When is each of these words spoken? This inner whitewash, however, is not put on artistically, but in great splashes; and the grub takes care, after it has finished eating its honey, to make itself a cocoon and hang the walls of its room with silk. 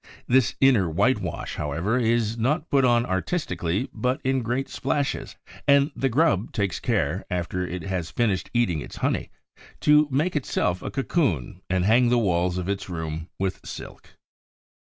This 0.25 0.55
inner 0.59 0.89
whitewash, 0.89 1.57
however, 1.57 1.99
is 1.99 2.35
not 2.35 2.71
put 2.71 2.83
on 2.83 3.05
artistically, 3.05 3.87
but 3.93 4.19
in 4.23 4.41
great 4.41 4.67
splashes; 4.67 5.35
and 5.67 5.91
the 5.95 6.09
grub 6.09 6.53
takes 6.53 6.79
care, 6.79 7.23
after 7.29 7.67
it 7.67 7.83
has 7.83 8.09
finished 8.09 8.49
eating 8.51 8.81
its 8.81 8.95
honey, 9.05 9.29
to 9.81 10.07
make 10.09 10.35
itself 10.35 10.81
a 10.81 10.89
cocoon 10.89 11.61
and 11.69 11.85
hang 11.85 12.09
the 12.09 12.17
walls 12.17 12.57
of 12.57 12.67
its 12.67 12.89
room 12.89 13.29
with 13.37 13.59
silk. 13.63 14.17